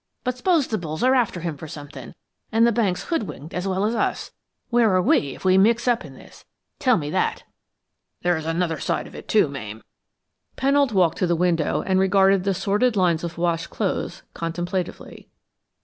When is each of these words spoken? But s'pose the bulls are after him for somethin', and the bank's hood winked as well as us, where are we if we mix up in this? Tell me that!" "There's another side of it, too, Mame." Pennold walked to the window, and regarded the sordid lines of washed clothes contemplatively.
But 0.23 0.35
s'pose 0.35 0.65
the 0.65 0.79
bulls 0.79 1.03
are 1.03 1.13
after 1.13 1.41
him 1.41 1.57
for 1.57 1.67
somethin', 1.67 2.15
and 2.51 2.65
the 2.65 2.71
bank's 2.71 3.03
hood 3.03 3.27
winked 3.27 3.53
as 3.53 3.67
well 3.67 3.85
as 3.85 3.93
us, 3.93 4.31
where 4.71 4.95
are 4.95 5.01
we 5.03 5.35
if 5.35 5.45
we 5.45 5.59
mix 5.59 5.87
up 5.87 6.03
in 6.03 6.15
this? 6.15 6.43
Tell 6.79 6.97
me 6.97 7.11
that!" 7.11 7.43
"There's 8.23 8.47
another 8.47 8.79
side 8.79 9.05
of 9.05 9.13
it, 9.13 9.27
too, 9.27 9.47
Mame." 9.47 9.83
Pennold 10.57 10.91
walked 10.91 11.19
to 11.19 11.27
the 11.27 11.35
window, 11.35 11.83
and 11.83 11.99
regarded 11.99 12.45
the 12.45 12.55
sordid 12.55 12.95
lines 12.95 13.23
of 13.23 13.37
washed 13.37 13.69
clothes 13.69 14.23
contemplatively. 14.33 15.29